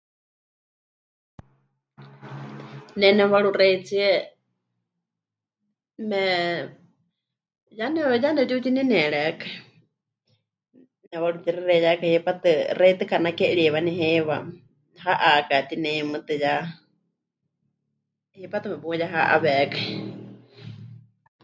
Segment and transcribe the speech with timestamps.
[2.99, 4.09] Ne nemɨwaruxeitsie
[6.09, 6.21] me...
[7.79, 7.85] ya,
[8.23, 9.53] ya nepɨtiutinenierékai,
[11.09, 14.35] nepɨwarutixexeiyákai hipátɨ, xewítɨ mɨkanaki'eriwani heiwa,
[14.91, 16.53] mɨha'aka tineimɨtɨ ya
[18.39, 19.87] hipátɨ́ mepuyeha'awékai.